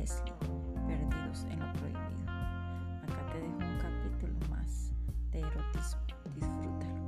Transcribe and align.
Perdidos 0.00 1.44
en 1.50 1.60
lo 1.60 1.70
prohibido. 1.74 2.30
Acá 3.02 3.32
te 3.32 3.38
dejo 3.38 3.58
un 3.58 3.78
capítulo 3.78 4.32
más 4.48 4.92
de 5.30 5.40
erotismo. 5.40 6.00
Disfrútalo. 6.34 7.04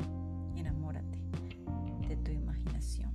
Enamórate 0.56 1.18
de 2.06 2.16
tu 2.16 2.32
imaginación. 2.32 3.10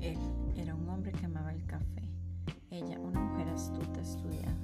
Él 0.00 0.16
era 0.56 0.76
un 0.76 0.88
hombre 0.88 1.10
que 1.10 1.26
amaba 1.26 1.52
el 1.52 1.64
café. 1.66 2.08
Ella, 2.70 3.00
una 3.00 3.18
mujer 3.18 3.48
astuta, 3.48 4.00
estudiada, 4.00 4.56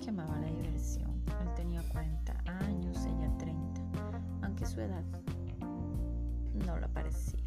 que 0.00 0.10
amaba 0.10 0.38
la 0.38 0.46
diversión. 0.46 1.10
Él 1.42 1.52
tenía 1.56 1.82
40 1.88 2.32
años, 2.64 2.96
ella 3.06 3.28
30, 3.38 3.80
aunque 4.42 4.64
su 4.64 4.80
edad 4.80 5.02
no 6.64 6.78
la 6.78 6.86
parecía. 6.86 7.45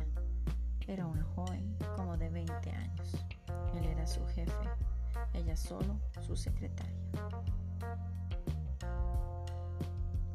Era 0.89 1.05
una 1.05 1.23
joven 1.35 1.77
como 1.95 2.17
de 2.17 2.31
20 2.31 2.71
años. 2.71 3.13
Él 3.75 3.85
era 3.85 4.07
su 4.07 4.25
jefe, 4.25 4.51
ella 5.35 5.55
solo 5.55 5.99
su 6.19 6.35
secretaria. 6.35 6.97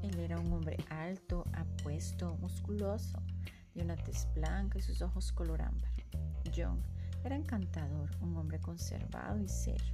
Él 0.00 0.16
era 0.20 0.38
un 0.38 0.52
hombre 0.52 0.76
alto, 0.90 1.44
apuesto, 1.54 2.36
musculoso, 2.36 3.20
de 3.74 3.82
una 3.82 3.96
tez 3.96 4.28
blanca 4.32 4.78
y 4.78 4.82
sus 4.82 5.02
ojos 5.02 5.32
color 5.32 5.60
ámbar. 5.60 5.90
John 6.56 6.80
era 7.24 7.34
encantador, 7.34 8.08
un 8.20 8.36
hombre 8.36 8.60
conservado 8.60 9.40
y 9.40 9.48
serio. 9.48 9.92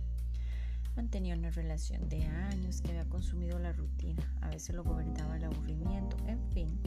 Mantenía 0.95 1.36
una 1.36 1.50
relación 1.52 2.06
de 2.11 2.27
años 2.27 2.83
que 2.83 2.91
había 2.91 3.08
consumido 3.08 3.58
la 3.58 3.72
rutina, 3.72 4.30
a 4.42 4.48
veces 4.48 4.77
lo 4.77 4.84
gobernaba 4.84 5.39
el 5.39 5.45
aburrimiento, 5.45 6.19
en 6.27 6.39
fin, 6.52 6.78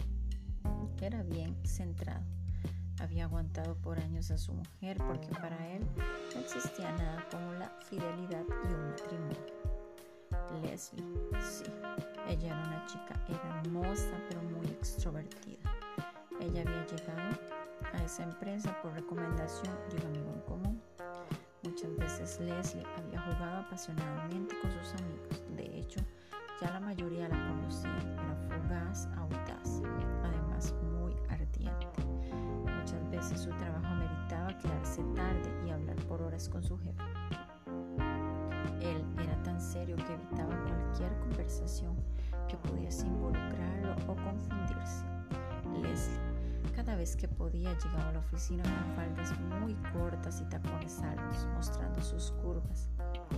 era 1.02 1.24
bien 1.24 1.58
centrado. 1.66 2.43
Había 3.04 3.26
aguantado 3.26 3.76
por 3.76 4.00
años 4.00 4.32
a 4.32 4.38
su 4.38 4.54
mujer 4.54 4.98
porque 5.06 5.28
para 5.28 5.58
él 5.74 5.86
no 6.34 6.40
existía 6.40 6.90
nada 6.94 7.28
como 7.30 7.52
la 7.52 7.70
fidelidad 7.82 8.46
y 8.64 8.74
un 8.74 8.90
matrimonio. 8.92 9.38
Leslie, 10.62 11.04
sí, 11.42 11.66
ella 12.30 12.48
era 12.48 12.64
una 12.64 12.86
chica 12.86 13.20
hermosa 13.28 14.16
pero 14.30 14.42
muy 14.44 14.68
extrovertida. 14.68 15.70
Ella 16.40 16.62
había 16.62 16.86
llegado 16.86 17.38
a 17.92 18.04
esa 18.06 18.24
empresa 18.24 18.74
por 18.82 18.94
recomendación 18.94 19.76
de 19.90 19.98
un 19.98 20.06
amigo 20.06 20.34
en 20.36 20.42
común. 20.42 20.82
Muchas 21.64 21.94
veces 21.98 22.40
Leslie 22.40 22.86
había 22.98 23.20
jugado 23.20 23.58
apasionadamente 23.66 24.56
con 24.62 24.72
sus 24.72 24.94
amigos. 25.02 25.44
De 25.58 25.78
hecho, 25.78 26.00
ya 26.62 26.72
la 26.72 26.80
mayoría 26.80 27.28
la 27.28 27.48
conocían. 27.50 28.18
Era 28.18 28.62
fugaz, 28.62 29.08
audaz, 29.18 29.82
además. 30.24 30.74
Su 33.24 33.50
trabajo 33.52 33.96
meritaba 33.96 34.58
quedarse 34.58 35.02
tarde 35.16 35.50
y 35.66 35.70
hablar 35.70 35.96
por 36.08 36.22
horas 36.22 36.50
con 36.50 36.62
su 36.62 36.78
jefe. 36.78 37.02
Él 38.82 39.04
era 39.18 39.42
tan 39.44 39.62
serio 39.62 39.96
que 39.96 40.14
evitaba 40.14 40.54
cualquier 40.66 41.18
conversación 41.20 41.96
que 42.50 42.58
pudiese 42.58 43.08
involucrarlo 43.08 43.96
o 44.08 44.16
confundirse. 44.16 45.06
Leslie, 45.82 46.20
cada 46.76 46.96
vez 46.96 47.16
que 47.16 47.30
podía, 47.30 47.74
llegaba 47.78 48.10
a 48.10 48.12
la 48.12 48.20
oficina 48.20 48.62
con 48.64 48.96
faldas 48.96 49.40
muy 49.40 49.74
cortas 49.94 50.42
y 50.42 50.50
tacones 50.50 51.02
altos, 51.02 51.48
mostrando 51.56 52.02
sus 52.02 52.32
curvas. 52.44 52.90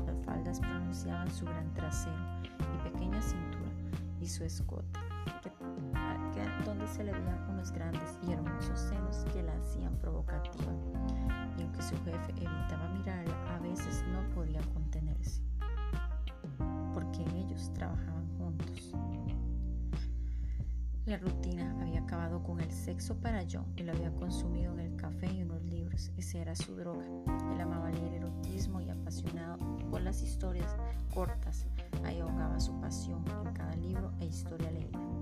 Las 0.08 0.26
faldas 0.26 0.60
pronunciaban 0.60 1.32
su 1.32 1.46
gran 1.46 1.72
trasero 1.76 2.16
y 2.44 2.90
pequeña 2.90 3.22
cintura 3.22 3.70
y 4.20 4.28
su 4.28 4.44
escote, 4.44 5.00
donde 6.66 6.88
se 6.88 7.04
le 7.04 7.12
veían 7.12 7.50
unos 7.50 7.72
grandes 7.72 8.18
y 8.28 8.32
hermosos 8.32 8.80
senos 8.80 9.26
que 9.32 9.44
la 9.44 9.54
hacían 9.56 9.96
provocativa. 9.98 10.74
Y 11.58 11.62
aunque 11.62 11.82
su 11.82 11.96
jefe 12.04 12.32
evitaba 12.32 12.90
mirarla, 12.98 13.56
a 13.56 13.60
veces 13.60 14.04
no 14.12 14.28
podía 14.34 14.62
contenerse, 14.74 15.42
porque 16.94 17.24
ellos 17.36 17.72
trabajaban 17.74 18.28
juntos. 18.38 18.94
La 21.06 21.18
rutina 21.18 21.78
había 21.82 22.02
acabado 22.02 22.42
con 22.42 22.60
el 22.60 22.72
sexo 22.72 23.16
para 23.22 23.46
John 23.50 23.72
y 23.76 23.84
lo 23.84 23.92
había 23.92 24.12
consumido 24.16 24.74
en 24.74 24.80
el 24.80 24.96
café 24.96 25.32
y 25.32 25.44
unos 25.44 25.64
libros. 25.64 26.12
Esa 26.18 26.40
era 26.40 26.56
su 26.56 26.76
droga. 26.76 27.06
Él 27.54 27.62
amaba 27.62 27.92
leer 27.92 28.16
erotismo 28.16 28.82
y 28.82 28.90
apasionado 28.90 29.60
por 29.92 30.02
las 30.02 30.24
historias 30.24 30.76
cortas. 31.14 31.68
Ahí 32.04 32.20
ahogaba 32.20 32.60
su 32.60 32.80
pasión 32.80 33.24
en 33.46 33.54
cada 33.54 33.76
libro 33.76 34.12
e 34.20 34.26
historia 34.26 34.72
leída. 34.72 35.15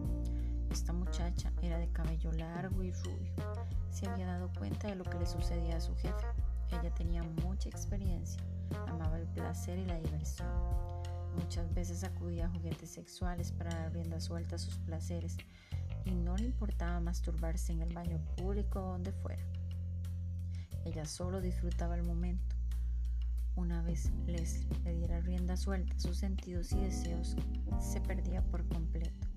Esta 0.74 0.92
muchacha 0.92 1.54
era 1.62 1.78
de 1.78 1.88
cabello 1.92 2.32
largo 2.32 2.82
y 2.82 2.92
rubio. 2.92 3.32
Se 3.92 4.10
había 4.10 4.26
dado 4.26 4.52
cuenta 4.58 4.88
de 4.88 4.96
lo 4.96 5.04
que 5.04 5.20
le 5.20 5.28
sucedía 5.28 5.78
a 5.78 5.80
su 5.80 5.96
jefe. 5.98 6.26
Ella 6.72 6.92
tenía 6.96 7.22
mucha 7.22 7.70
experiencia. 7.70 8.42
Amaba 8.88 9.20
el 9.20 9.28
placer 9.28 9.78
y 9.78 9.86
la 9.86 10.00
diversión. 10.00 10.50
Muchas 11.36 11.72
veces 11.76 12.04
acudía 12.04 12.48
a 12.48 12.50
juguetes 12.50 12.90
sexuales 12.90 13.52
para 13.52 13.70
dar 13.70 13.94
rienda 13.94 14.20
suelta 14.20 14.56
a 14.56 14.58
sus 14.58 14.80
placeres 14.80 15.38
y 16.06 16.16
no 16.16 16.36
le 16.38 16.46
importaba 16.46 17.00
masturbarse 17.00 17.72
en 17.72 17.84
el 17.84 17.94
baño 17.94 18.18
público 18.36 18.80
o 18.80 18.94
donde 18.94 19.12
fuera. 19.12 19.44
Ella 20.86 21.06
solo 21.06 21.40
disfrutaba 21.40 21.94
el 21.94 22.04
momento. 22.04 22.53
Una 23.56 23.82
vez 23.84 24.12
Leslie 24.26 24.68
le 24.84 24.96
diera 24.96 25.20
rienda 25.20 25.56
suelta, 25.56 25.98
sus 26.00 26.18
sentidos 26.18 26.72
y 26.72 26.78
deseos 26.78 27.36
se 27.80 28.02
perdía 28.02 28.42
por 28.42 28.68
completo. 28.68 29.28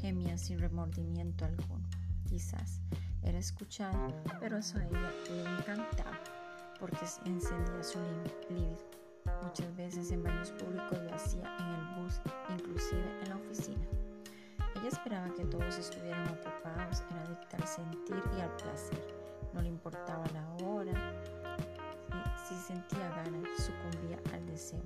Gemía 0.00 0.38
sin 0.38 0.60
remordimiento 0.60 1.44
alguno. 1.44 1.88
Quizás 2.28 2.80
era 3.22 3.38
escuchada, 3.38 4.08
pero 4.38 4.58
eso 4.58 4.78
a 4.78 4.84
ella 4.84 5.10
le 5.28 5.40
encantaba 5.40 6.20
porque 6.78 7.06
encendía 7.24 7.82
su 7.82 7.98
libido. 8.48 8.76
Muchas 9.42 9.74
veces 9.76 10.10
en 10.12 10.22
baños 10.22 10.50
públicos 10.52 10.98
lo 11.02 11.14
hacía 11.14 11.56
en 11.58 11.66
el 11.66 12.02
bus, 12.02 12.20
inclusive 12.50 13.22
en 13.22 13.28
la 13.30 13.36
oficina. 13.36 13.86
Ella 14.76 14.88
esperaba 14.88 15.32
que 15.34 15.44
todos 15.46 15.78
estuvieran 15.78 16.28
ocupados 16.28 17.02
en 17.10 17.18
adictar 17.18 17.66
sentir 17.66 18.22
y 18.36 18.40
al 18.40 18.54
placer. 18.56 19.14
No 19.52 19.62
le 19.62 19.68
importaba 19.68 20.24
la 20.32 20.66
hora, 20.66 20.92
si 22.44 22.54
sentía 22.56 23.08
ganas, 23.08 23.48
sucumbía 23.56 24.18
al 24.34 24.44
deseo. 24.46 24.82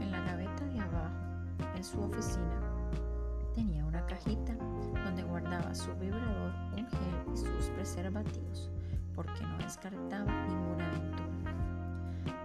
En 0.00 0.10
la 0.10 0.20
gaveta 0.22 0.64
de 0.64 0.80
abajo, 0.80 1.14
en 1.76 1.84
su 1.84 2.00
oficina, 2.02 2.60
tenía 3.54 3.84
una 3.84 4.04
cajita 4.06 4.54
donde 5.04 5.22
guardaba 5.22 5.72
su 5.76 5.94
vibrador, 5.94 6.52
un 6.76 6.84
gel 6.88 7.32
y 7.32 7.36
sus 7.36 7.70
preservativos, 7.70 8.70
porque 9.14 9.40
no 9.42 9.56
descartaba 9.58 10.46
ninguna 10.48 10.88
aventura. 10.88 11.54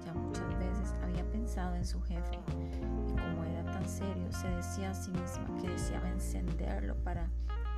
Ya 0.06 0.14
muchas 0.14 0.60
veces 0.60 0.94
había 1.02 1.28
pensado 1.32 1.76
en 1.76 1.86
su 1.86 2.00
jefe 2.04 2.40
y 3.08 3.14
como 3.14 3.44
era 3.46 3.64
tan 3.72 3.90
serio, 3.90 4.32
se 4.32 4.48
decía 4.50 4.92
a 4.92 4.94
sí 4.94 5.10
misma 5.10 5.48
que 5.60 5.70
deseaba 5.70 6.08
encenderlo 6.08 6.96
para 7.04 7.28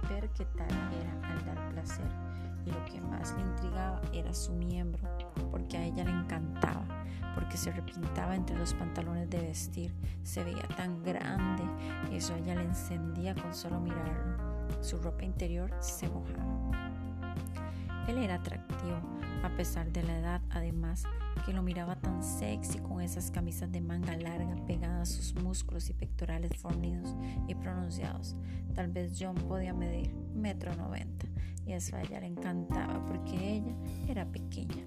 ver 0.09 0.29
qué 0.29 0.45
tal 0.45 0.67
era 0.69 1.29
al 1.29 1.45
dar 1.45 1.69
placer. 1.69 2.07
Y 2.65 2.71
lo 2.71 2.83
que 2.85 2.99
más 2.99 3.35
le 3.35 3.41
intrigaba 3.41 4.01
era 4.11 4.33
su 4.33 4.51
miembro, 4.53 5.01
porque 5.51 5.77
a 5.77 5.83
ella 5.83 6.03
le 6.03 6.11
encantaba, 6.11 6.85
porque 7.35 7.57
se 7.57 7.71
repintaba 7.71 8.35
entre 8.35 8.57
los 8.57 8.73
pantalones 8.73 9.29
de 9.29 9.39
vestir, 9.39 9.93
se 10.23 10.43
veía 10.43 10.67
tan 10.75 11.03
grande, 11.03 11.63
eso 12.11 12.35
ella 12.35 12.55
le 12.55 12.63
encendía 12.63 13.35
con 13.35 13.53
solo 13.53 13.79
mirarlo. 13.79 14.55
Su 14.81 14.97
ropa 14.97 15.23
interior 15.23 15.71
se 15.79 16.09
mojaba. 16.09 16.71
Él 18.07 18.17
era 18.17 18.35
atractivo, 18.35 18.99
a 19.55 19.57
pesar 19.57 19.89
de 19.93 20.03
la 20.03 20.19
edad, 20.19 20.41
además 20.49 21.03
que 21.45 21.53
lo 21.53 21.63
miraba 21.63 21.95
tan 21.95 22.21
sexy 22.21 22.79
con 22.79 22.99
esas 22.99 23.31
camisas 23.31 23.71
de 23.71 23.79
manga 23.79 24.17
larga 24.17 24.53
pegadas 24.67 25.11
a 25.11 25.13
sus 25.13 25.33
músculos 25.35 25.89
y 25.89 25.93
pectorales 25.93 26.51
fornidos 26.57 27.15
y 27.47 27.55
pronunciados. 27.55 28.35
Tal 28.73 28.89
vez 28.89 29.13
John 29.17 29.35
podía 29.35 29.73
medir 29.73 30.13
metro 30.33 30.75
noventa 30.75 31.27
y 31.65 31.71
eso 31.71 31.95
a 31.95 32.01
ella 32.01 32.19
le 32.19 32.27
encantaba 32.27 33.05
porque 33.05 33.53
ella 33.55 33.73
era 34.09 34.25
pequeña. 34.25 34.85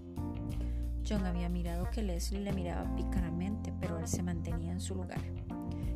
John 1.09 1.25
había 1.25 1.49
mirado 1.49 1.88
que 1.91 2.03
Leslie 2.03 2.41
le 2.41 2.53
miraba 2.53 2.94
pícaramente, 2.94 3.73
pero 3.81 3.99
él 3.99 4.06
se 4.06 4.23
mantenía 4.23 4.73
en 4.73 4.81
su 4.81 4.97
lugar. 4.97 5.23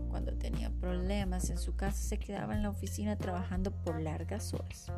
Cuando 0.09 0.33
tenía 0.39 0.71
problemas 0.71 1.51
en 1.51 1.59
su 1.59 1.77
casa 1.77 1.99
se 1.99 2.19
quedaba 2.19 2.55
en 2.55 2.63
la 2.63 2.71
oficina 2.71 3.17
trabajando 3.17 3.71
por 3.71 4.01
largas 4.01 4.55
horas. 4.55 4.91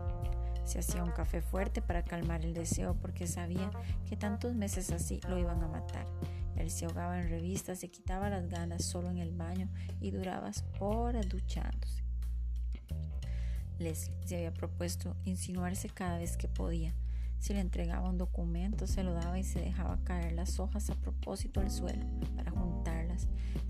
Se 0.65 0.79
hacía 0.79 1.05
un 1.05 1.11
café 1.11 1.43
fuerte 1.43 1.83
para 1.83 2.05
calmar 2.05 2.45
el 2.45 2.55
deseo 2.55 2.95
porque 2.95 3.27
sabía 3.27 3.71
que 4.09 4.17
tantos 4.17 4.55
meses 4.55 4.91
así 4.91 5.21
lo 5.29 5.39
iban 5.39 5.63
a 5.63 5.69
matar. 5.69 6.07
Él 6.57 6.71
se 6.71 6.87
ahogaba 6.87 7.21
en 7.21 7.29
revistas, 7.29 7.81
se 7.81 7.91
quitaba 7.91 8.31
las 8.31 8.49
ganas 8.49 8.85
solo 8.85 9.11
en 9.11 9.19
el 9.19 9.33
baño 9.33 9.69
y 10.01 10.11
duraba 10.11 10.51
horas 10.79 11.29
duchándose. 11.29 12.03
Leslie 13.79 14.15
se 14.25 14.37
había 14.37 14.55
propuesto 14.55 15.17
insinuarse 15.25 15.89
cada 15.89 16.19
vez 16.19 16.37
que 16.37 16.49
podía. 16.49 16.95
Si 17.39 17.53
le 17.53 17.61
entregaba 17.61 18.09
un 18.09 18.19
documento, 18.19 18.87
se 18.87 19.03
lo 19.03 19.13
daba 19.13 19.39
y 19.39 19.45
se 19.45 19.61
dejaba 19.61 19.99
caer 20.05 20.33
las 20.33 20.61
hojas 20.61 20.89
a 20.91 20.95
propósito 20.95 21.61
al 21.61 21.71
suelo 21.71 22.07
para 22.37 22.51
juntarlas. 22.51 22.74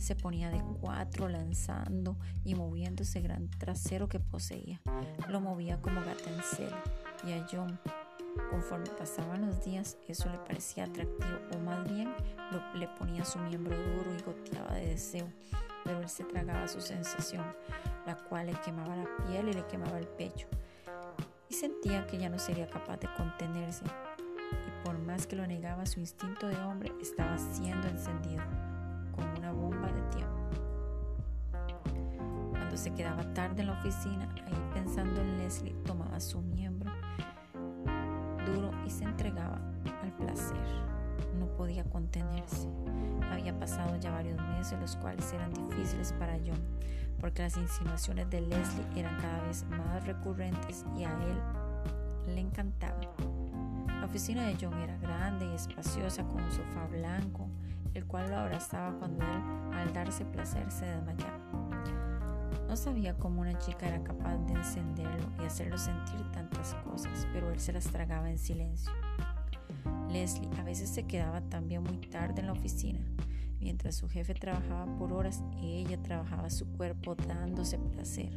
Se 0.04 0.14
ponía 0.14 0.50
de 0.50 0.62
cuatro 0.82 1.30
lanzando 1.30 2.18
y 2.44 2.54
moviendo 2.54 3.04
ese 3.04 3.22
gran 3.22 3.48
trasero 3.48 4.06
que 4.06 4.20
poseía. 4.20 4.82
Lo 5.30 5.40
movía 5.40 5.80
como 5.80 6.02
gata 6.02 6.28
en 6.28 6.42
celo. 6.42 6.76
Y 7.26 7.32
a 7.32 7.46
John, 7.50 7.80
conforme 8.50 8.90
pasaban 8.98 9.46
los 9.46 9.64
días, 9.64 9.96
eso 10.06 10.28
le 10.28 10.36
parecía 10.36 10.84
atractivo, 10.84 11.38
o 11.54 11.58
más 11.60 11.90
bien 11.90 12.12
le 12.74 12.86
ponía 12.98 13.24
su 13.24 13.38
miembro 13.38 13.74
duro 13.74 14.14
y 14.14 14.20
goteaba 14.20 14.74
de 14.74 14.88
deseo. 14.88 15.26
Pero 15.84 16.02
él 16.02 16.08
se 16.10 16.24
tragaba 16.24 16.68
su 16.68 16.82
sensación, 16.82 17.46
la 18.04 18.14
cual 18.14 18.48
le 18.48 18.60
quemaba 18.60 18.96
la 18.96 19.08
piel 19.24 19.48
y 19.48 19.54
le 19.54 19.66
quemaba 19.68 19.98
el 19.98 20.06
pecho. 20.06 20.48
Y 21.48 21.54
sentía 21.54 22.06
que 22.06 22.18
ya 22.18 22.28
no 22.28 22.38
sería 22.38 22.68
capaz 22.68 22.98
de 22.98 23.08
contenerse. 23.16 23.86
Y 23.86 24.84
por 24.84 24.98
más 24.98 25.26
que 25.26 25.36
lo 25.36 25.46
negaba, 25.46 25.86
su 25.86 25.98
instinto 25.98 26.46
de 26.46 26.58
hombre 26.58 26.92
estaba 27.00 27.38
siendo 27.38 27.88
encendido 27.88 28.42
Se 32.74 32.92
quedaba 32.92 33.22
tarde 33.32 33.62
en 33.62 33.68
la 33.68 33.74
oficina, 33.74 34.28
ahí 34.46 34.70
pensando 34.74 35.20
en 35.20 35.38
Leslie, 35.38 35.74
tomaba 35.86 36.20
su 36.20 36.42
miembro 36.42 36.92
duro 38.44 38.72
y 38.84 38.90
se 38.90 39.04
entregaba 39.04 39.58
al 40.02 40.12
placer. 40.12 40.58
No 41.38 41.46
podía 41.56 41.84
contenerse. 41.84 42.68
Había 43.30 43.58
pasado 43.58 43.96
ya 43.96 44.10
varios 44.10 44.38
meses, 44.58 44.78
los 44.80 44.96
cuales 44.96 45.32
eran 45.32 45.52
difíciles 45.54 46.12
para 46.14 46.34
John, 46.34 46.60
porque 47.20 47.42
las 47.42 47.56
insinuaciones 47.56 48.28
de 48.28 48.40
Leslie 48.40 48.86
eran 48.96 49.18
cada 49.20 49.40
vez 49.44 49.64
más 49.70 50.04
recurrentes 50.04 50.84
y 50.96 51.04
a 51.04 51.12
él 51.12 52.34
le 52.34 52.40
encantaban. 52.40 53.08
La 54.00 54.04
oficina 54.04 54.46
de 54.46 54.58
John 54.60 54.74
era 54.80 54.98
grande 54.98 55.46
y 55.46 55.54
espaciosa 55.54 56.24
con 56.24 56.42
un 56.42 56.50
sofá 56.50 56.86
blanco, 56.90 57.48
el 57.94 58.04
cual 58.04 58.30
lo 58.30 58.36
abrazaba 58.36 58.98
cuando 58.98 59.24
él, 59.24 59.74
al 59.74 59.92
darse 59.92 60.24
placer, 60.24 60.70
se 60.70 60.86
desmayaba. 60.86 61.43
No 62.68 62.76
sabía 62.76 63.16
cómo 63.16 63.42
una 63.42 63.58
chica 63.58 63.86
era 63.86 64.02
capaz 64.02 64.38
de 64.46 64.54
encenderlo 64.54 65.30
y 65.40 65.44
hacerlo 65.44 65.78
sentir 65.78 66.20
tantas 66.32 66.74
cosas, 66.76 67.26
pero 67.32 67.50
él 67.50 67.60
se 67.60 67.72
las 67.72 67.84
tragaba 67.84 68.30
en 68.30 68.38
silencio. 68.38 68.92
Leslie 70.08 70.48
a 70.58 70.62
veces 70.62 70.88
se 70.88 71.04
quedaba 71.04 71.40
también 71.42 71.82
muy 71.82 71.98
tarde 71.98 72.40
en 72.40 72.46
la 72.46 72.52
oficina. 72.52 73.00
Mientras 73.60 73.96
su 73.96 74.08
jefe 74.08 74.34
trabajaba 74.34 74.86
por 74.98 75.12
horas, 75.12 75.42
ella 75.60 76.00
trabajaba 76.02 76.50
su 76.50 76.66
cuerpo 76.72 77.14
dándose 77.14 77.78
placer. 77.78 78.32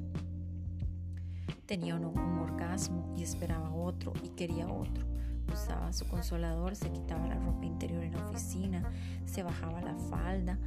Tenía 1.66 1.96
un, 1.96 2.06
un 2.06 2.40
orgasmo 2.40 3.14
y 3.18 3.24
esperaba 3.24 3.74
otro 3.74 4.14
y 4.24 4.30
quería 4.30 4.68
otro. 4.68 5.06
Usaba 5.52 5.94
su 5.94 6.06
consolador, 6.08 6.76
se 6.76 6.92
quitaba 6.92 7.28
la 7.28 7.40
ropa 7.40 7.66
interior 7.66 8.04
en 8.04 8.14
la 8.14 8.30
oficina, 8.30 8.92
se 9.26 9.44
bajaba 9.44 9.82
la 9.82 9.96
falda 9.96 10.58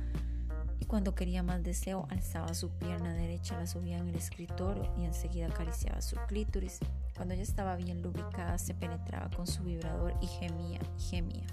y 0.80 0.86
cuando 0.86 1.14
quería 1.14 1.42
más 1.42 1.62
deseo 1.62 2.06
alzaba 2.10 2.54
su 2.54 2.70
pierna 2.70 3.12
derecha, 3.12 3.58
la 3.58 3.66
subía 3.66 3.98
en 3.98 4.08
el 4.08 4.16
escritorio 4.16 4.92
y 4.98 5.04
enseguida 5.04 5.46
acariciaba 5.46 6.00
su 6.00 6.16
clítoris. 6.26 6.80
Cuando 7.14 7.34
ya 7.34 7.42
estaba 7.42 7.76
bien 7.76 8.02
lubricada 8.02 8.56
se 8.58 8.74
penetraba 8.74 9.30
con 9.30 9.46
su 9.46 9.62
vibrador 9.62 10.14
y 10.22 10.26
gemía 10.26 10.80
gemía. 10.98 11.46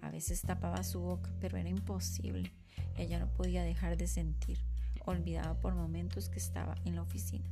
A 0.00 0.10
veces 0.10 0.42
tapaba 0.42 0.82
su 0.82 1.00
boca, 1.00 1.30
pero 1.40 1.56
era 1.56 1.68
imposible. 1.68 2.52
Ella 2.96 3.20
no 3.20 3.32
podía 3.32 3.62
dejar 3.62 3.96
de 3.96 4.08
sentir. 4.08 4.58
Olvidaba 5.06 5.54
por 5.60 5.74
momentos 5.74 6.28
que 6.28 6.38
estaba 6.38 6.74
en 6.84 6.96
la 6.96 7.02
oficina. 7.02 7.48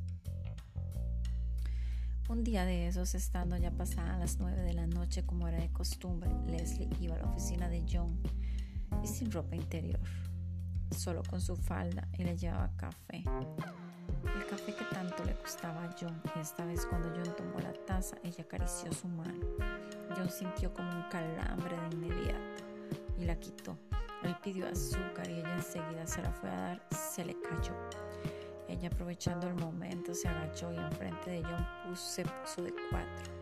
Un 2.28 2.44
día 2.44 2.64
de 2.64 2.86
esos, 2.86 3.14
estando 3.14 3.56
ya 3.56 3.70
pasadas 3.72 4.18
las 4.18 4.38
nueve 4.38 4.62
de 4.62 4.72
la 4.72 4.86
noche 4.86 5.24
como 5.24 5.48
era 5.48 5.58
de 5.58 5.72
costumbre, 5.72 6.30
Leslie 6.46 6.88
iba 7.00 7.16
a 7.16 7.18
la 7.18 7.24
oficina 7.26 7.68
de 7.68 7.84
John 7.90 8.20
y 9.02 9.06
sin 9.08 9.32
ropa 9.32 9.56
interior, 9.56 9.98
solo 10.96 11.22
con 11.28 11.40
su 11.40 11.56
falda 11.56 12.06
y 12.18 12.24
le 12.24 12.36
llevaba 12.36 12.70
café. 12.76 13.24
El 14.34 14.46
café 14.46 14.74
que 14.74 14.84
tanto 14.86 15.24
le 15.24 15.34
gustaba 15.34 15.84
a 15.84 15.96
John 15.98 16.20
y 16.36 16.40
esta 16.40 16.64
vez 16.64 16.86
cuando 16.86 17.10
John 17.14 17.34
tomó 17.36 17.58
la 17.60 17.72
taza, 17.86 18.16
ella 18.22 18.44
acarició 18.44 18.92
su 18.92 19.08
mano. 19.08 19.46
John 20.16 20.30
sintió 20.30 20.72
como 20.74 20.90
un 20.90 21.02
calambre 21.10 21.76
de 21.76 21.96
inmediato 21.96 22.64
y 23.18 23.24
la 23.24 23.36
quitó. 23.36 23.76
Él 24.22 24.36
pidió 24.42 24.68
azúcar 24.68 25.28
y 25.28 25.34
ella 25.34 25.54
enseguida 25.54 26.06
se 26.06 26.22
la 26.22 26.30
fue 26.30 26.50
a 26.50 26.56
dar, 26.56 26.86
se 26.90 27.24
le 27.24 27.34
cayó. 27.40 27.74
Ella 28.68 28.88
aprovechando 28.88 29.48
el 29.48 29.54
momento 29.54 30.14
se 30.14 30.28
agachó 30.28 30.72
y 30.72 30.76
enfrente 30.76 31.30
de 31.30 31.42
John 31.42 31.96
se 31.96 32.24
puso 32.24 32.62
de 32.62 32.74
cuatro. 32.90 33.32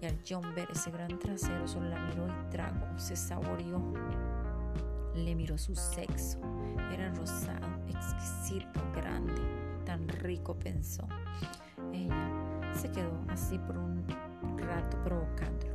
Y 0.00 0.06
al 0.06 0.18
John 0.28 0.54
ver 0.54 0.68
ese 0.70 0.90
gran 0.90 1.18
trasero 1.18 1.66
solo 1.66 1.88
la 1.88 1.98
miró 2.00 2.28
y 2.28 2.50
tragó, 2.50 2.98
se 2.98 3.16
saboreó. 3.16 3.80
Le 5.14 5.34
miró 5.34 5.56
su 5.58 5.74
sexo. 5.74 6.38
Era 6.92 7.10
rosado, 7.14 7.66
exquisito, 7.88 8.80
grande, 8.94 9.40
tan 9.84 10.08
rico 10.08 10.56
pensó. 10.58 11.06
Ella 11.92 12.30
se 12.74 12.90
quedó 12.90 13.24
así 13.28 13.58
por 13.58 13.78
un 13.78 14.04
rato 14.58 15.00
provocándolo. 15.02 15.74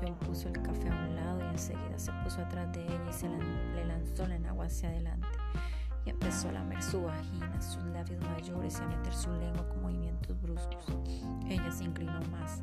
John 0.00 0.14
puso 0.16 0.48
el 0.48 0.62
café 0.62 0.88
a 0.88 1.06
un 1.06 1.16
lado 1.16 1.40
y 1.40 1.48
enseguida 1.48 1.98
se 1.98 2.12
puso 2.24 2.40
atrás 2.40 2.72
de 2.72 2.84
ella 2.84 3.00
y 3.08 3.12
se 3.12 3.28
le 3.28 3.84
lanzó 3.84 4.26
la 4.26 4.36
agua 4.48 4.66
hacia 4.66 4.88
adelante 4.88 5.28
y 6.06 6.10
empezó 6.10 6.48
a 6.48 6.52
lamer 6.52 6.82
su 6.82 7.02
vagina, 7.02 7.60
sus 7.60 7.82
labios 7.84 8.20
mayores 8.22 8.78
y 8.80 8.82
a 8.82 8.86
meter 8.86 9.12
su 9.12 9.30
lengua 9.32 9.68
con 9.68 9.82
movimientos 9.82 10.40
bruscos. 10.40 10.84
Ella 11.48 11.70
se 11.70 11.84
inclinó 11.84 12.20
más 12.30 12.62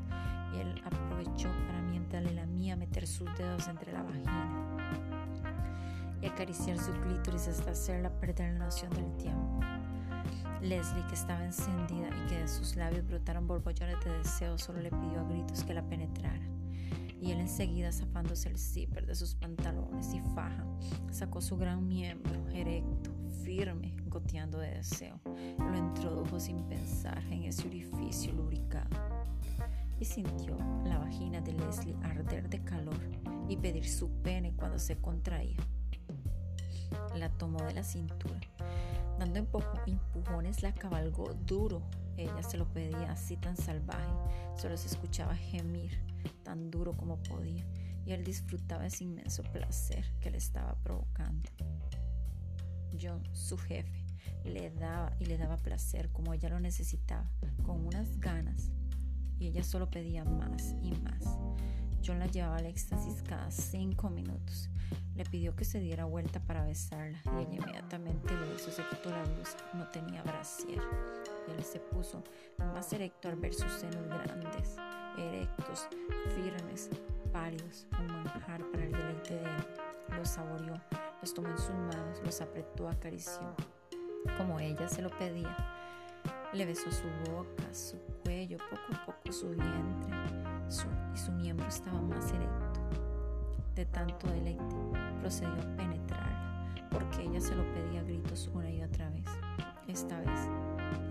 y 0.54 0.60
él 0.60 0.82
aprovechó 0.86 1.50
para 1.68 1.82
mientras 1.82 2.24
le 2.24 2.34
lamía 2.34 2.76
meter 2.76 3.06
sus 3.06 3.28
dedos 3.38 3.68
entre 3.68 3.94
la 3.94 4.04
vagina 4.04 4.77
y 6.22 6.28
acariciar 6.28 6.78
su 6.78 6.92
clítoris 7.02 7.48
hasta 7.48 7.72
hacerla 7.72 8.10
perder 8.20 8.54
la 8.54 8.66
noción 8.66 8.92
del 8.94 9.16
tiempo. 9.18 9.60
Leslie, 10.62 11.06
que 11.08 11.16
estaba 11.16 11.44
encendida 11.46 12.10
y 12.10 12.30
que 12.30 12.40
de 12.40 12.48
sus 12.48 12.76
labios 12.76 13.08
brotaron 13.08 13.48
borbollones 13.48 14.04
de 14.04 14.18
deseo, 14.18 14.58
solo 14.58 14.82
le 14.82 14.90
pidió 14.90 15.20
a 15.20 15.24
gritos 15.24 15.64
que 15.64 15.74
la 15.74 15.84
penetrara 15.84 16.48
y 17.22 17.32
él 17.32 17.40
enseguida 17.40 17.92
zafándose 17.92 18.50
el 18.50 18.58
zipper 18.58 19.06
de 19.06 19.16
sus 19.16 19.36
pantalones 19.36 20.14
y 20.14 20.20
faja, 20.36 20.66
sacó 21.12 21.42
su 21.42 21.58
gran 21.58 21.88
miembro 21.88 22.48
erecto, 22.50 23.12
firme, 23.44 23.96
goteando 24.08 24.60
de 24.60 24.76
deseo. 24.76 25.20
Lo 25.58 25.78
introdujo 25.78 26.40
sin 26.40 26.64
pensar 26.64 27.24
en 27.32 27.44
ese 27.44 27.68
orificio 27.68 28.34
lubricado 28.34 28.96
y 30.00 30.06
sintió 30.06 30.58
la 30.86 31.00
vagina 31.00 31.42
de 31.42 31.54
Leslie 31.54 31.96
arder 32.04 32.50
de 32.50 32.64
calor 32.64 33.00
y 33.50 33.58
pedir 33.58 33.88
su 33.88 34.10
pene 34.22 34.54
cuando 34.56 34.78
se 34.78 34.98
contraía. 34.98 35.58
Tomó 37.38 37.62
de 37.64 37.74
la 37.74 37.84
cintura. 37.84 38.40
Dando 39.20 39.40
empujones 39.40 40.64
la 40.64 40.74
cabalgó 40.74 41.34
duro. 41.34 41.82
Ella 42.18 42.42
se 42.44 42.58
lo 42.58 42.66
pedía 42.66 43.12
así 43.12 43.38
tan 43.38 43.58
salvaje. 43.58 44.12
Solo 44.56 44.78
se 44.78 44.88
escuchaba 44.88 45.36
gemir 45.36 46.00
tan 46.44 46.72
duro 46.72 46.94
como 46.94 47.18
podía 47.24 47.66
y 48.08 48.14
él 48.14 48.24
disfrutaba 48.24 48.86
ese 48.86 49.04
inmenso 49.04 49.44
placer 49.44 50.06
que 50.22 50.32
le 50.32 50.38
estaba 50.38 50.76
provocando. 50.82 51.50
John, 53.00 53.22
su 53.34 53.58
jefe, 53.58 54.06
le 54.46 54.72
daba 54.72 55.12
y 55.20 55.26
le 55.26 55.38
daba 55.38 55.58
placer 55.58 56.10
como 56.14 56.34
ella 56.34 56.48
lo 56.48 56.62
necesitaba, 56.62 57.30
con 57.66 57.86
unas 57.86 58.18
ganas, 58.22 58.72
y 59.40 59.48
ella 59.48 59.62
solo 59.62 59.90
pedía 59.90 60.24
más 60.24 60.74
y 60.82 60.94
más. 60.94 61.38
John 62.08 62.20
la 62.20 62.28
llevaba 62.28 62.56
al 62.58 62.66
éxtasis 62.66 63.22
cada 63.28 63.52
cinco 63.52 64.10
minutos. 64.10 64.70
Le 65.16 65.26
pidió 65.26 65.56
que 65.56 65.66
se 65.66 65.82
diera 65.82 66.06
vuelta 66.06 66.40
para 66.40 66.64
besarla 66.64 67.20
y 67.26 67.42
ella 67.42 67.56
inmediatamente 67.56 68.34
lo 68.34 68.56
hizo, 68.56 68.72
se 68.72 68.82
quitó 68.88 69.10
la 69.10 69.24
blusa, 69.24 69.58
no 69.74 69.86
tenía 69.90 70.24
brasier. 70.24 70.82
Y 71.48 71.52
él 71.52 71.64
se 71.66 71.80
puso 71.80 72.24
más 72.60 72.94
erecto 72.94 73.28
al 73.28 73.36
ver 73.36 73.54
sus 73.54 73.72
senos 73.74 74.08
grandes 74.08 74.78
erectos, 75.18 75.88
firmes, 76.36 76.90
pálidos, 77.34 77.88
un 78.00 78.08
manjar 78.08 78.64
para 78.72 78.86
el 78.86 78.92
deleite 78.92 79.34
de 79.34 79.44
él. 79.44 79.66
Los 80.16 80.30
saboreó, 80.30 80.80
los 81.22 81.34
tomó 81.34 81.50
en 81.50 81.58
sus 81.58 81.76
manos, 81.76 82.22
los 82.24 82.40
apretó, 82.40 82.88
acarició, 82.88 83.56
como 84.38 84.60
ella 84.60 84.88
se 84.88 85.02
lo 85.02 85.10
pedía. 85.10 85.56
Le 86.54 86.66
besó 86.66 86.90
su 86.92 87.08
boca, 87.32 87.74
su 87.74 87.98
cuello, 88.24 88.58
poco 88.70 88.94
a 88.94 89.06
poco 89.06 89.34
su 89.34 89.50
vientre, 89.50 90.37
y 91.14 91.18
su 91.18 91.32
miembro 91.32 91.66
estaba 91.68 92.02
más 92.02 92.32
erecto. 92.32 92.80
De 93.76 93.86
tanto 93.86 94.28
deleite, 94.28 94.76
procedió 95.22 95.54
a 95.54 95.78
penetrarla, 95.78 96.66
porque 96.92 97.24
ella 97.24 97.40
se 97.40 97.56
lo 97.56 97.64
pedía 97.74 98.02
a 98.02 98.04
gritos 98.04 98.50
una 98.54 98.70
y 98.70 98.84
otra 98.84 99.10
vez. 99.10 99.26
Esta 99.88 100.20
vez, 100.20 100.50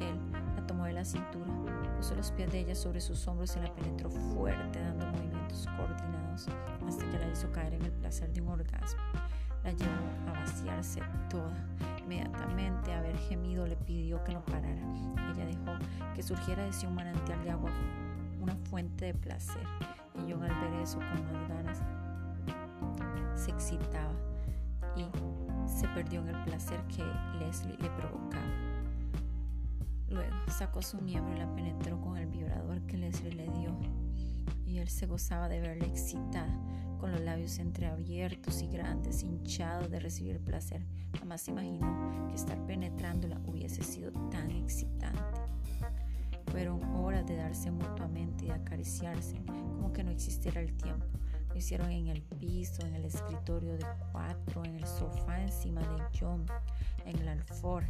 él 0.00 0.18
la 0.56 0.66
tomó 0.66 0.84
de 0.84 0.92
la 0.92 1.04
cintura, 1.04 1.46
Puso 1.96 2.14
los 2.14 2.30
pies 2.32 2.52
de 2.52 2.60
ella 2.60 2.74
sobre 2.74 3.00
sus 3.00 3.26
hombros 3.26 3.56
y 3.56 3.60
la 3.60 3.74
penetró 3.74 4.10
fuerte, 4.10 4.78
dando 4.78 5.06
movimientos 5.06 5.66
coordinados 5.76 6.46
hasta 6.86 7.10
que 7.10 7.18
la 7.18 7.28
hizo 7.28 7.50
caer 7.52 7.72
en 7.72 7.82
el 7.86 7.92
placer 7.92 8.30
de 8.34 8.42
un 8.42 8.48
orgasmo. 8.48 9.00
La 9.64 9.72
llevó 9.72 9.92
a 10.28 10.32
vaciarse 10.40 11.00
toda. 11.30 11.54
Inmediatamente, 12.02 12.92
haber 12.92 13.16
gemido, 13.16 13.66
le 13.66 13.76
pidió 13.76 14.22
que 14.24 14.34
no 14.34 14.44
parara. 14.44 14.82
Ella 15.32 15.46
dejó 15.46 15.78
que 16.14 16.22
surgiera 16.22 16.64
de 16.64 16.72
sí 16.72 16.86
manantial 16.86 17.42
de 17.42 17.50
agua, 17.50 17.70
una 18.46 18.56
fuente 18.70 19.06
de 19.06 19.14
placer. 19.14 19.66
Y 20.14 20.32
John, 20.32 20.44
al 20.44 20.60
ver 20.60 20.80
eso 20.80 20.98
con 20.98 21.32
más 21.32 21.48
ganas, 21.48 21.82
se 23.34 23.50
excitaba 23.50 24.14
y 24.96 25.04
se 25.68 25.88
perdió 25.88 26.20
en 26.20 26.28
el 26.28 26.44
placer 26.44 26.80
que 26.86 27.04
Leslie 27.38 27.76
le 27.78 27.90
provocaba. 27.90 28.46
Luego 30.08 30.36
sacó 30.46 30.80
su 30.80 30.98
miembro 30.98 31.34
y 31.34 31.38
la 31.40 31.52
penetró 31.54 32.00
con 32.00 32.16
el 32.16 32.26
vibrador 32.26 32.80
que 32.82 32.96
Leslie 32.96 33.32
le 33.32 33.50
dio, 33.50 33.76
y 34.64 34.78
él 34.78 34.88
se 34.88 35.06
gozaba 35.06 35.48
de 35.48 35.60
verla 35.60 35.86
excitada, 35.86 36.56
con 36.98 37.10
los 37.10 37.20
labios 37.20 37.58
entreabiertos 37.58 38.62
y 38.62 38.68
grandes, 38.68 39.24
hinchados 39.24 39.90
de 39.90 39.98
recibir 39.98 40.40
placer. 40.40 40.86
Jamás 41.18 41.48
imaginó 41.48 42.28
que 42.28 42.36
estar 42.36 42.64
penetrándola 42.66 43.40
hubiese 43.44 43.82
sido 43.82 44.12
como 49.46 49.92
que 49.92 50.04
no 50.04 50.10
existiera 50.10 50.60
el 50.60 50.76
tiempo. 50.76 51.06
Lo 51.48 51.56
hicieron 51.56 51.90
en 51.90 52.08
el 52.08 52.22
piso, 52.22 52.86
en 52.86 52.94
el 52.94 53.04
escritorio 53.04 53.76
de 53.76 53.86
cuatro, 54.12 54.64
en 54.64 54.76
el 54.76 54.86
sofá 54.86 55.42
encima 55.42 55.80
de 55.80 56.04
John, 56.18 56.46
en 57.04 57.24
la 57.24 57.32
alforja 57.32 57.88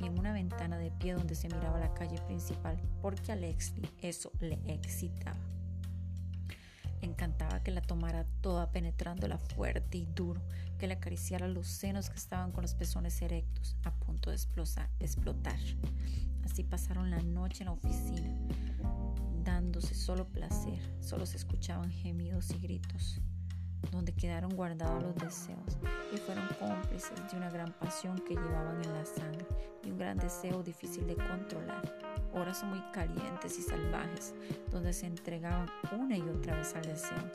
y 0.00 0.06
en 0.06 0.18
una 0.18 0.32
ventana 0.32 0.78
de 0.78 0.90
pie 0.90 1.14
donde 1.14 1.34
se 1.34 1.48
miraba 1.48 1.80
la 1.80 1.92
calle 1.94 2.20
principal, 2.26 2.78
porque 3.00 3.32
a 3.32 3.36
Leslie 3.36 3.90
eso 4.00 4.30
le 4.40 4.60
excitaba. 4.66 5.38
Encantaba 7.00 7.62
que 7.64 7.72
la 7.72 7.82
tomara 7.82 8.24
toda 8.42 8.70
penetrándola 8.70 9.38
fuerte 9.38 9.98
y 9.98 10.06
duro, 10.06 10.40
que 10.78 10.86
le 10.86 10.94
acariciara 10.94 11.48
los 11.48 11.66
senos 11.66 12.10
que 12.10 12.16
estaban 12.16 12.52
con 12.52 12.62
los 12.62 12.74
pezones 12.74 13.20
erectos, 13.22 13.76
a 13.84 13.92
punto 13.92 14.30
de 14.30 14.36
explotar. 14.36 15.58
Así 16.44 16.62
pasaron 16.62 17.10
la 17.10 17.20
noche 17.22 17.64
en 17.64 17.66
la 17.66 17.72
oficina, 17.72 18.36
dándose 19.44 19.94
solo 19.94 20.26
placer, 20.26 20.78
solo 21.00 21.26
se 21.26 21.36
escuchaban 21.36 21.90
gemidos 21.90 22.50
y 22.50 22.58
gritos, 22.58 23.20
donde 23.90 24.12
quedaron 24.12 24.54
guardados 24.54 25.02
los 25.02 25.14
deseos 25.16 25.78
y 26.12 26.16
fueron 26.16 26.46
cómplices 26.58 27.12
de 27.30 27.36
una 27.36 27.50
gran 27.50 27.72
pasión 27.72 28.18
que 28.20 28.34
llevaban 28.34 28.82
en 28.82 28.92
la 28.92 29.04
sangre 29.04 29.46
y 29.84 29.90
un 29.90 29.98
gran 29.98 30.18
deseo 30.18 30.62
difícil 30.62 31.06
de 31.06 31.16
controlar. 31.16 31.82
Horas 32.32 32.64
muy 32.64 32.80
calientes 32.92 33.58
y 33.58 33.62
salvajes, 33.62 34.34
donde 34.70 34.92
se 34.92 35.06
entregaban 35.06 35.68
una 35.98 36.16
y 36.16 36.22
otra 36.22 36.56
vez 36.56 36.74
al 36.74 36.82
deseo. 36.82 37.30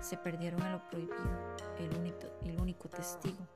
Se 0.00 0.16
perdieron 0.16 0.62
a 0.62 0.72
lo 0.72 0.88
prohibido, 0.88 1.56
el 1.78 1.94
único, 1.98 2.26
el 2.42 2.60
único 2.60 2.88
testigo 2.88 3.46